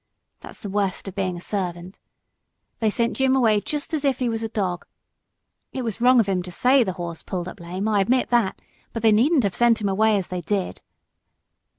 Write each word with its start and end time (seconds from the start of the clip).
That's 0.39 0.59
the 0.61 0.67
worst 0.71 1.07
of 1.07 1.13
being 1.13 1.37
a 1.37 1.41
servant. 1.41 1.99
They 2.79 2.89
sent 2.89 3.15
Jim 3.15 3.35
away 3.35 3.61
just 3.61 3.93
as 3.93 4.03
if 4.03 4.17
he 4.17 4.29
was 4.29 4.41
a 4.41 4.49
dog. 4.49 4.87
It 5.73 5.83
was 5.83 6.01
wrong 6.01 6.19
of 6.19 6.27
him 6.27 6.41
to 6.41 6.51
say 6.51 6.83
the 6.83 6.93
horse 6.93 7.21
pulled 7.21 7.47
up 7.47 7.59
lame; 7.59 7.87
I 7.87 8.01
admit 8.01 8.29
that, 8.29 8.59
but 8.93 9.03
they 9.03 9.11
needn't 9.11 9.43
have 9.43 9.53
sent 9.53 9.79
him 9.79 9.87
away 9.89 10.17
as 10.17 10.29
they 10.29 10.41
did." 10.41 10.81